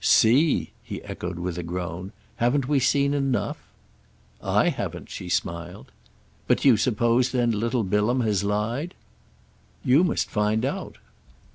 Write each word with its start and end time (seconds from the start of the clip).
"See?" 0.03 0.71
he 0.81 1.03
echoed 1.03 1.37
with 1.37 1.59
a 1.59 1.61
groan. 1.61 2.11
"Haven't 2.37 2.67
we 2.67 2.79
seen 2.79 3.13
enough?" 3.13 3.59
"I 4.41 4.69
haven't," 4.69 5.11
she 5.11 5.29
smiled. 5.29 5.91
"But 6.47 6.61
do 6.61 6.69
you 6.69 6.77
suppose 6.77 7.31
then 7.31 7.51
little 7.51 7.83
Bilham 7.83 8.21
has 8.21 8.43
lied?" 8.43 8.95
"You 9.85 10.03
must 10.03 10.27
find 10.31 10.65
out." 10.65 10.97